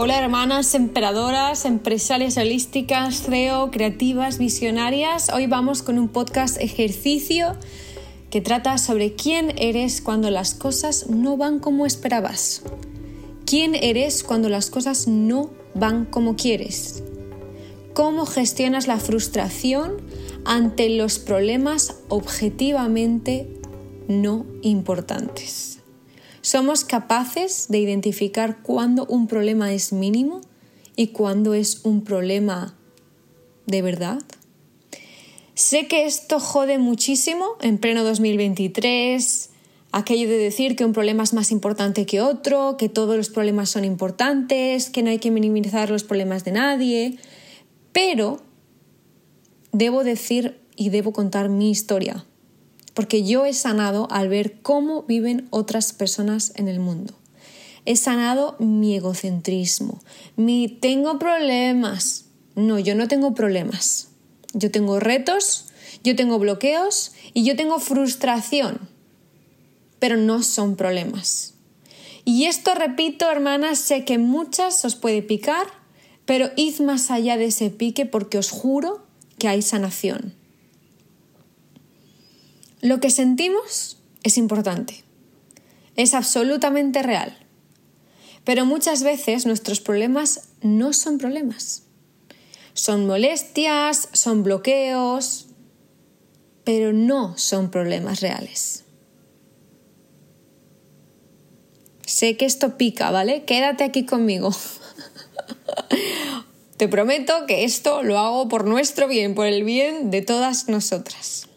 [0.00, 5.28] Hola hermanas emperadoras, empresarias holísticas, CEO, creativas, visionarias.
[5.34, 7.56] Hoy vamos con un podcast ejercicio
[8.30, 12.62] que trata sobre quién eres cuando las cosas no van como esperabas.
[13.44, 17.02] ¿Quién eres cuando las cosas no van como quieres?
[17.92, 19.96] ¿Cómo gestionas la frustración
[20.44, 23.48] ante los problemas objetivamente
[24.06, 25.80] no importantes?
[26.40, 30.40] Somos capaces de identificar cuándo un problema es mínimo
[30.96, 32.76] y cuándo es un problema
[33.66, 34.18] de verdad.
[35.54, 39.50] Sé que esto jode muchísimo en pleno 2023,
[39.90, 43.70] aquello de decir que un problema es más importante que otro, que todos los problemas
[43.70, 47.18] son importantes, que no hay que minimizar los problemas de nadie,
[47.92, 48.40] pero
[49.72, 52.24] debo decir y debo contar mi historia
[52.98, 57.14] porque yo he sanado al ver cómo viven otras personas en el mundo.
[57.84, 60.02] He sanado mi egocentrismo,
[60.34, 62.24] mi tengo problemas.
[62.56, 64.08] No, yo no tengo problemas.
[64.52, 65.66] Yo tengo retos,
[66.02, 68.88] yo tengo bloqueos y yo tengo frustración,
[70.00, 71.54] pero no son problemas.
[72.24, 75.68] Y esto, repito, hermanas, sé que muchas os puede picar,
[76.24, 79.06] pero id más allá de ese pique porque os juro
[79.38, 80.34] que hay sanación.
[82.80, 85.02] Lo que sentimos es importante,
[85.96, 87.36] es absolutamente real,
[88.44, 91.82] pero muchas veces nuestros problemas no son problemas.
[92.72, 95.46] Son molestias, son bloqueos,
[96.62, 98.84] pero no son problemas reales.
[102.06, 103.44] Sé que esto pica, ¿vale?
[103.44, 104.50] Quédate aquí conmigo.
[106.76, 111.48] Te prometo que esto lo hago por nuestro bien, por el bien de todas nosotras.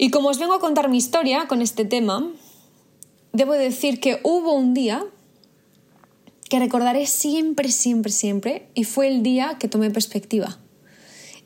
[0.00, 2.32] Y como os vengo a contar mi historia con este tema,
[3.32, 5.04] debo decir que hubo un día
[6.48, 10.58] que recordaré siempre, siempre, siempre, y fue el día que tomé perspectiva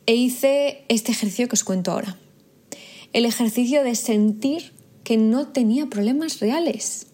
[0.04, 2.18] e hice este ejercicio que os cuento ahora.
[3.14, 7.06] El ejercicio de sentir que no tenía problemas reales,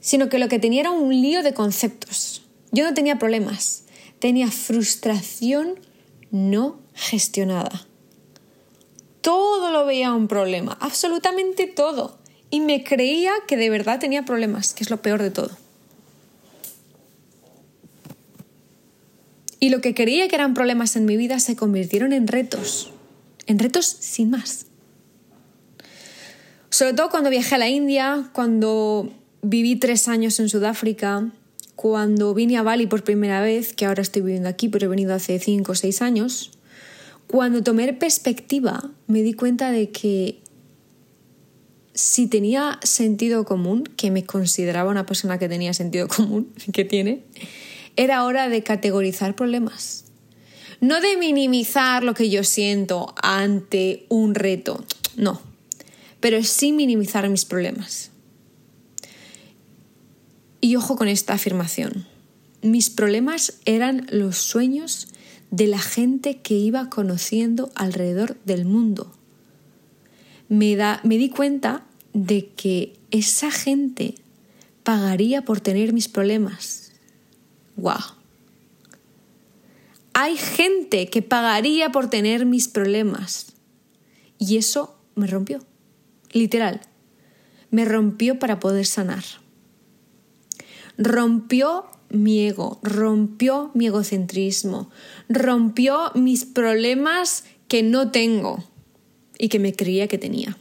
[0.00, 2.42] sino que lo que tenía era un lío de conceptos.
[2.70, 3.84] Yo no tenía problemas,
[4.20, 5.80] tenía frustración
[6.30, 7.87] no gestionada
[9.28, 12.18] todo lo veía un problema, absolutamente todo.
[12.48, 15.50] Y me creía que de verdad tenía problemas, que es lo peor de todo.
[19.60, 22.90] Y lo que creía que eran problemas en mi vida se convirtieron en retos,
[23.46, 24.64] en retos sin más.
[26.70, 29.12] Sobre todo cuando viajé a la India, cuando
[29.42, 31.30] viví tres años en Sudáfrica,
[31.76, 35.12] cuando vine a Bali por primera vez, que ahora estoy viviendo aquí, pero he venido
[35.12, 36.57] hace cinco o seis años,
[37.28, 40.40] cuando tomé perspectiva, me di cuenta de que
[41.92, 47.22] si tenía sentido común, que me consideraba una persona que tenía sentido común, que tiene,
[47.96, 50.04] era hora de categorizar problemas.
[50.80, 54.84] No de minimizar lo que yo siento ante un reto,
[55.16, 55.42] no,
[56.20, 58.10] pero sí minimizar mis problemas.
[60.60, 62.06] Y ojo con esta afirmación.
[62.62, 65.08] Mis problemas eran los sueños
[65.50, 69.12] de la gente que iba conociendo alrededor del mundo.
[70.48, 74.14] Me, da, me di cuenta de que esa gente
[74.82, 76.92] pagaría por tener mis problemas.
[77.76, 78.18] ¡Wow!
[80.14, 83.52] Hay gente que pagaría por tener mis problemas.
[84.38, 85.60] Y eso me rompió.
[86.32, 86.80] Literal.
[87.70, 89.22] Me rompió para poder sanar.
[90.96, 94.90] Rompió mi ego, rompió mi egocentrismo,
[95.28, 98.64] rompió mis problemas que no tengo
[99.38, 100.56] y que me creía que tenía.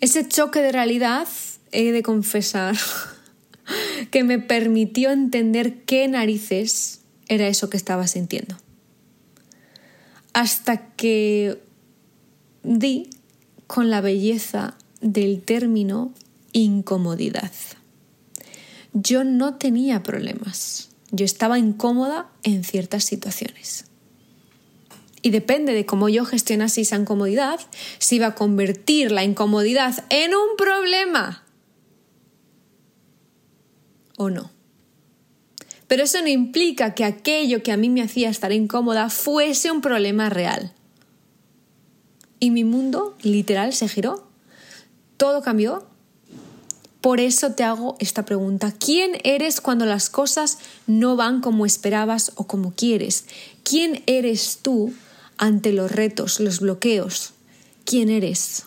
[0.00, 1.28] Ese choque de realidad,
[1.72, 2.76] he de confesar,
[4.10, 8.56] que me permitió entender qué narices era eso que estaba sintiendo.
[10.32, 11.60] Hasta que
[12.62, 13.10] di
[13.66, 16.12] con la belleza del término
[16.52, 17.52] incomodidad
[19.00, 20.90] yo no tenía problemas.
[21.10, 23.84] Yo estaba incómoda en ciertas situaciones.
[25.22, 27.60] Y depende de cómo yo gestionase esa incomodidad,
[27.98, 31.44] si iba a convertir la incomodidad en un problema
[34.16, 34.50] o no.
[35.86, 39.80] Pero eso no implica que aquello que a mí me hacía estar incómoda fuese un
[39.80, 40.72] problema real.
[42.40, 44.28] Y mi mundo literal se giró.
[45.16, 45.88] Todo cambió
[47.00, 48.72] por eso te hago esta pregunta.
[48.72, 53.26] ¿Quién eres cuando las cosas no van como esperabas o como quieres?
[53.62, 54.92] ¿Quién eres tú
[55.36, 57.34] ante los retos, los bloqueos?
[57.84, 58.64] ¿Quién eres?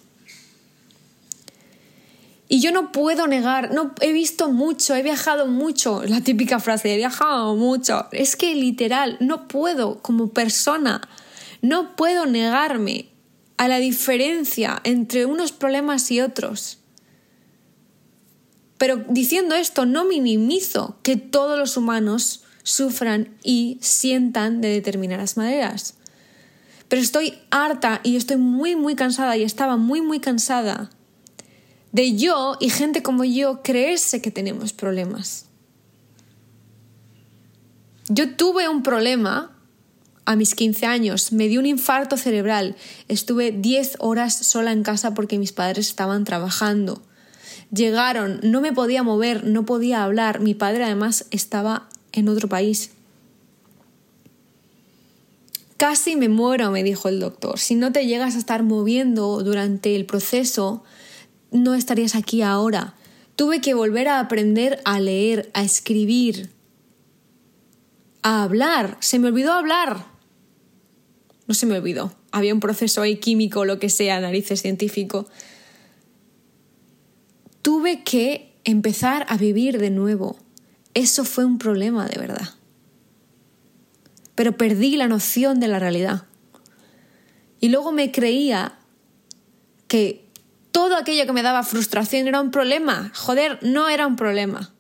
[2.47, 6.93] Y yo no puedo negar, no he visto mucho, he viajado mucho, la típica frase,
[6.93, 8.07] he viajado mucho.
[8.11, 10.99] Es que literal, no puedo como persona,
[11.61, 13.07] no puedo negarme
[13.55, 16.80] a la diferencia entre unos problemas y otros.
[18.81, 25.93] Pero diciendo esto, no minimizo que todos los humanos sufran y sientan de determinadas maneras.
[26.87, 30.89] Pero estoy harta y estoy muy, muy cansada y estaba muy, muy cansada
[31.91, 35.45] de yo y gente como yo creerse que tenemos problemas.
[38.09, 39.55] Yo tuve un problema
[40.25, 42.75] a mis 15 años, me dio un infarto cerebral,
[43.07, 47.03] estuve 10 horas sola en casa porque mis padres estaban trabajando.
[47.73, 52.91] Llegaron, no me podía mover, no podía hablar, mi padre además estaba en otro país.
[55.77, 57.57] Casi me muero, me dijo el doctor.
[57.57, 60.83] Si no te llegas a estar moviendo durante el proceso,
[61.51, 62.93] no estarías aquí ahora.
[63.35, 66.51] Tuve que volver a aprender a leer, a escribir,
[68.21, 68.97] a hablar.
[68.99, 70.05] Se me olvidó hablar.
[71.47, 72.13] No se me olvidó.
[72.31, 75.27] Había un proceso ahí químico, lo que sea, narices científico.
[77.61, 80.37] Tuve que empezar a vivir de nuevo.
[80.93, 82.49] Eso fue un problema de verdad.
[84.35, 86.25] Pero perdí la noción de la realidad.
[87.59, 88.79] Y luego me creía
[89.87, 90.25] que
[90.71, 93.11] todo aquello que me daba frustración era un problema.
[93.13, 94.73] Joder, no era un problema.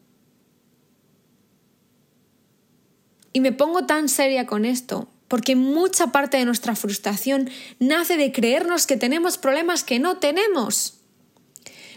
[3.33, 7.49] Y me pongo tan seria con esto, porque mucha parte de nuestra frustración
[7.79, 11.00] nace de creernos que tenemos problemas que no tenemos.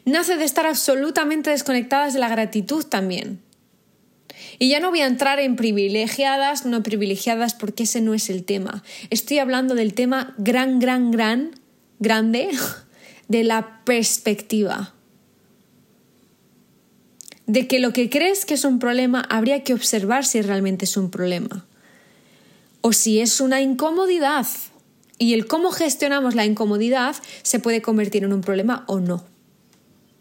[0.05, 3.41] Nace de estar absolutamente desconectadas de la gratitud también.
[4.59, 8.45] Y ya no voy a entrar en privilegiadas, no privilegiadas, porque ese no es el
[8.45, 8.83] tema.
[9.11, 11.53] Estoy hablando del tema gran, gran, gran,
[11.99, 12.51] grande
[13.29, 14.95] de la perspectiva.
[17.47, 20.97] De que lo que crees que es un problema habría que observar si realmente es
[20.97, 21.67] un problema.
[22.81, 24.47] O si es una incomodidad.
[25.19, 29.34] Y el cómo gestionamos la incomodidad se puede convertir en un problema o no.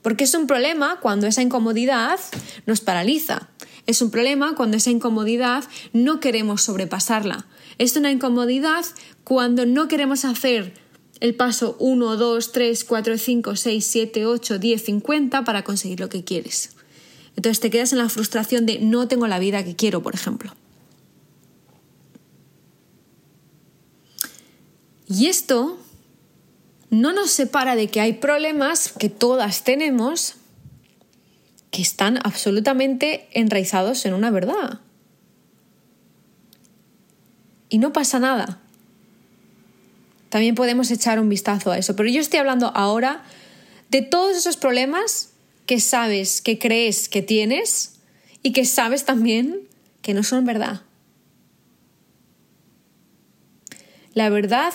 [0.04, 2.20] Porque es un problema cuando esa incomodidad
[2.68, 3.50] nos paraliza.
[3.88, 5.64] Es un problema cuando esa incomodidad
[5.94, 7.48] no queremos sobrepasarla.
[7.80, 8.86] Es una incomodidad
[9.24, 10.74] cuando no queremos hacer
[11.20, 16.10] el paso 1, 2, 3, 4, 5, 6, 7, 8, 10, 50 para conseguir lo
[16.10, 16.72] que quieres.
[17.36, 20.54] Entonces te quedas en la frustración de no tengo la vida que quiero, por ejemplo.
[25.08, 25.78] Y esto
[26.94, 30.36] no nos separa de que hay problemas que todas tenemos
[31.72, 34.80] que están absolutamente enraizados en una verdad.
[37.69, 38.60] Y no pasa nada.
[40.30, 41.95] También podemos echar un vistazo a eso.
[41.95, 43.24] Pero yo estoy hablando ahora
[43.90, 45.31] de todos esos problemas
[45.66, 47.95] que sabes, que crees que tienes
[48.44, 49.62] y que sabes también
[50.04, 50.81] que no son verdad.
[54.13, 54.74] La verdad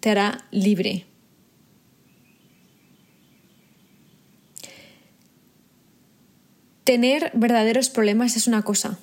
[0.00, 1.04] te hará libre.
[6.86, 8.96] Tener verdaderos problemas es una cosa.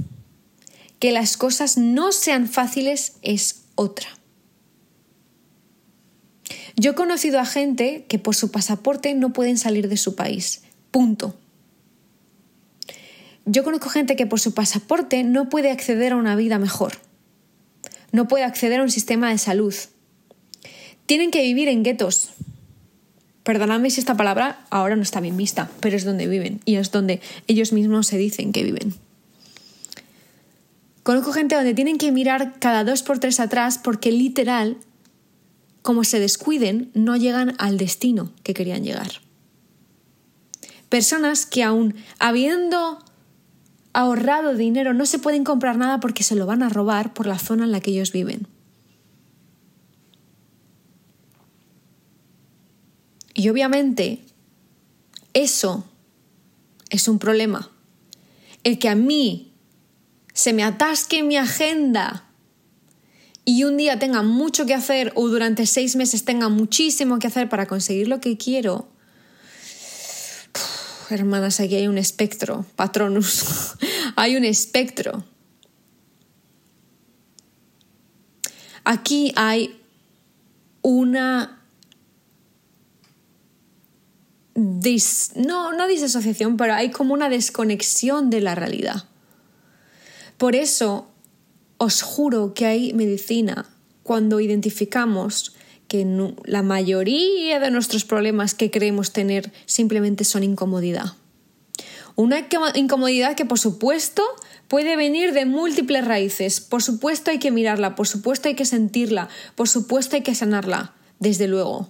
[0.99, 4.07] Que las cosas no sean fáciles es otra.
[6.77, 10.61] Yo he conocido a gente que por su pasaporte no pueden salir de su país.
[10.91, 11.35] Punto.
[13.45, 16.93] Yo conozco gente que por su pasaporte no puede acceder a una vida mejor.
[18.13, 19.75] No puede acceder a un sistema de salud.
[21.05, 22.29] Tienen que vivir en guetos.
[23.43, 26.91] Perdonadme si esta palabra ahora no está bien vista, pero es donde viven y es
[26.91, 28.93] donde ellos mismos se dicen que viven.
[31.03, 34.77] Conozco gente donde tienen que mirar cada dos por tres atrás porque literal
[35.83, 39.11] como se descuiden, no llegan al destino que querían llegar.
[40.89, 43.03] Personas que aún habiendo
[43.91, 47.37] ahorrado dinero no se pueden comprar nada porque se lo van a robar por la
[47.37, 48.47] zona en la que ellos viven.
[53.33, 54.23] Y obviamente
[55.33, 55.85] eso
[56.89, 57.69] es un problema.
[58.63, 59.53] El que a mí
[60.33, 62.27] se me atasque mi agenda
[63.45, 67.49] y un día tenga mucho que hacer o durante seis meses tenga muchísimo que hacer
[67.49, 68.87] para conseguir lo que quiero,
[71.09, 73.75] hermanas, aquí hay un espectro, patronus,
[74.15, 75.25] hay un espectro.
[78.85, 79.79] Aquí hay
[80.81, 81.62] una
[84.55, 89.05] no, no disasociación, pero hay como una desconexión de la realidad.
[90.37, 91.07] Por eso
[91.77, 93.65] os juro que hay medicina
[94.03, 95.55] cuando identificamos
[95.87, 96.05] que
[96.45, 101.13] la mayoría de nuestros problemas que creemos tener simplemente son incomodidad.
[102.15, 104.23] Una incomodidad que por supuesto
[104.67, 106.61] puede venir de múltiples raíces.
[106.61, 110.93] Por supuesto hay que mirarla, por supuesto hay que sentirla, por supuesto hay que sanarla,
[111.19, 111.89] desde luego.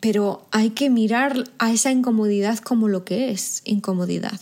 [0.00, 4.40] Pero hay que mirar a esa incomodidad como lo que es incomodidad.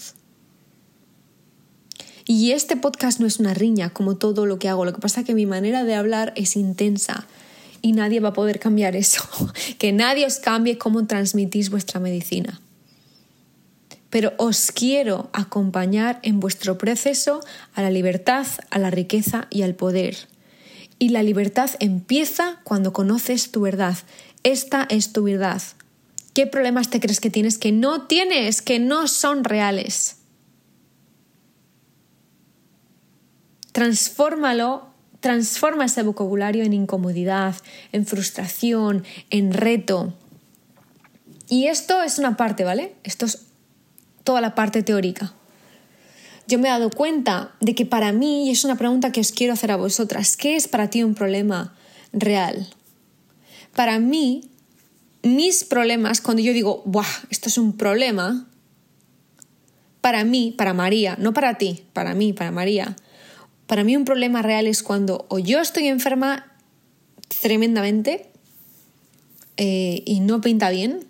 [2.26, 5.20] Y este podcast no es una riña como todo lo que hago, lo que pasa
[5.20, 7.26] es que mi manera de hablar es intensa
[7.82, 9.22] y nadie va a poder cambiar eso,
[9.78, 12.60] que nadie os cambie cómo transmitís vuestra medicina.
[14.08, 17.40] Pero os quiero acompañar en vuestro proceso
[17.74, 20.16] a la libertad, a la riqueza y al poder.
[20.98, 23.98] Y la libertad empieza cuando conoces tu verdad.
[24.44, 25.60] Esta es tu verdad.
[26.34, 30.18] ¿Qué problemas te crees que tienes que no tienes, que no son reales?
[33.72, 34.86] Transfórmalo,
[35.20, 37.56] transforma ese vocabulario en incomodidad,
[37.92, 40.12] en frustración, en reto.
[41.48, 42.94] Y esto es una parte, ¿vale?
[43.02, 43.46] Esto es
[44.24, 45.34] toda la parte teórica.
[46.46, 49.32] Yo me he dado cuenta de que para mí, y es una pregunta que os
[49.32, 51.74] quiero hacer a vosotras, ¿qué es para ti un problema
[52.12, 52.68] real?
[53.74, 54.42] Para mí,
[55.22, 57.06] mis problemas, cuando yo digo, ¡buah!
[57.30, 58.46] Esto es un problema,
[60.00, 62.96] para mí, para María, no para ti, para mí, para María,
[63.66, 66.52] para mí un problema real es cuando o yo estoy enferma
[67.40, 68.28] tremendamente
[69.56, 71.06] eh, y no pinta bien,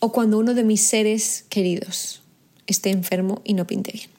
[0.00, 2.22] o cuando uno de mis seres queridos
[2.66, 4.10] esté enfermo y no pinte bien.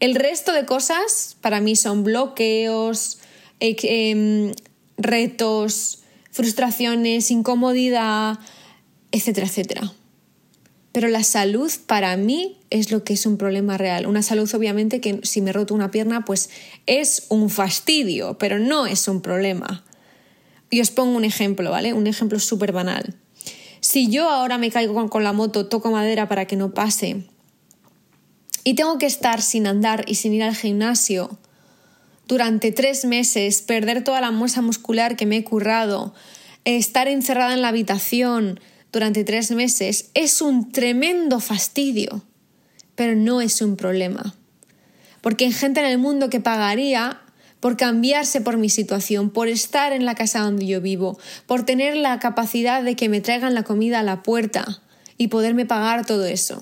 [0.00, 3.18] El resto de cosas para mí son bloqueos,
[3.60, 4.52] em,
[4.96, 6.02] retos,
[6.38, 8.38] frustraciones, incomodidad,
[9.10, 9.92] etcétera, etcétera.
[10.92, 14.06] Pero la salud para mí es lo que es un problema real.
[14.06, 16.48] Una salud obviamente que si me roto una pierna pues
[16.86, 19.84] es un fastidio, pero no es un problema.
[20.70, 21.92] Y os pongo un ejemplo, ¿vale?
[21.92, 23.16] Un ejemplo súper banal.
[23.80, 27.24] Si yo ahora me caigo con la moto, toco madera para que no pase,
[28.62, 31.36] y tengo que estar sin andar y sin ir al gimnasio
[32.28, 36.14] durante tres meses, perder toda la masa muscular que me he currado,
[36.64, 38.60] estar encerrada en la habitación,
[38.92, 42.24] durante tres meses es un tremendo fastidio,
[42.94, 44.34] pero no es un problema.
[45.20, 47.20] Porque hay gente en el mundo que pagaría
[47.60, 51.96] por cambiarse por mi situación, por estar en la casa donde yo vivo, por tener
[51.96, 54.80] la capacidad de que me traigan la comida a la puerta
[55.16, 56.60] y poderme pagar todo eso,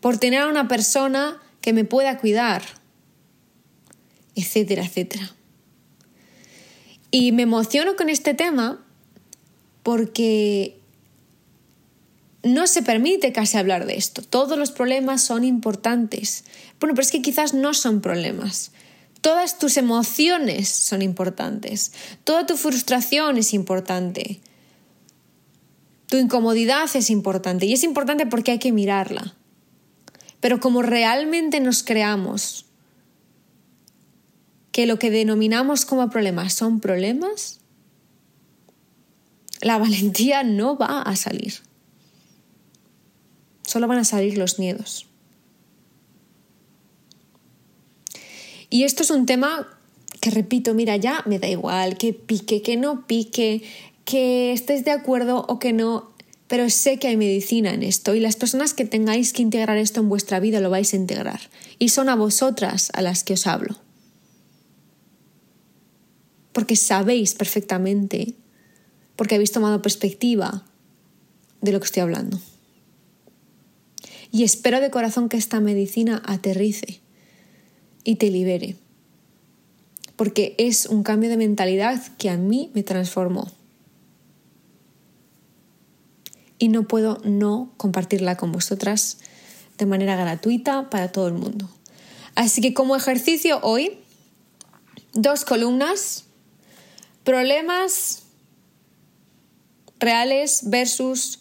[0.00, 2.62] por tener a una persona que me pueda cuidar,
[4.38, 5.34] etcétera, etcétera.
[7.10, 8.84] Y me emociono con este tema
[9.82, 10.78] porque
[12.42, 14.22] no se permite casi hablar de esto.
[14.22, 16.44] Todos los problemas son importantes.
[16.78, 18.70] Bueno, pero es que quizás no son problemas.
[19.20, 21.92] Todas tus emociones son importantes.
[22.24, 24.40] Toda tu frustración es importante.
[26.06, 27.66] Tu incomodidad es importante.
[27.66, 29.34] Y es importante porque hay que mirarla.
[30.40, 32.67] Pero como realmente nos creamos
[34.78, 37.58] que lo que denominamos como problemas son problemas,
[39.60, 41.54] la valentía no va a salir
[43.68, 45.06] solo van a salir los miedos.
[48.70, 49.66] Y esto es un tema
[50.20, 53.64] que repito, mira, ya me da igual que pique, que no pique,
[54.04, 56.12] que estés de acuerdo o que no,
[56.46, 59.98] pero sé que hay medicina en esto y las personas que tengáis que integrar esto
[59.98, 61.40] en vuestra vida lo vais a integrar.
[61.80, 63.87] Y son a vosotras a las que os hablo.
[66.58, 68.34] Porque sabéis perfectamente,
[69.14, 70.64] porque habéis tomado perspectiva
[71.60, 72.40] de lo que estoy hablando
[74.30, 77.00] y espero de corazón que esta medicina aterrice
[78.04, 78.76] y te libere,
[80.16, 83.50] porque es un cambio de mentalidad que a mí me transformó.
[86.58, 89.18] Y no puedo no compartirla con vosotras
[89.78, 91.70] de manera gratuita para todo el mundo.
[92.34, 93.98] Así que como ejercicio hoy,
[95.14, 96.24] dos columnas,
[97.28, 98.22] problemas
[100.00, 101.40] reales versus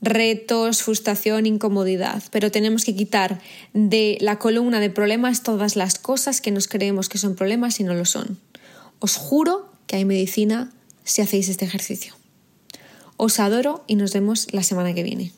[0.00, 3.42] retos, frustración, incomodidad, pero tenemos que quitar
[3.74, 7.84] de la columna de problemas todas las cosas que nos creemos que son problemas y
[7.84, 8.38] no lo son.
[9.00, 10.72] Os juro que hay medicina
[11.04, 12.14] si hacéis este ejercicio.
[13.18, 15.30] Os adoro y nos vemos la semana que viene.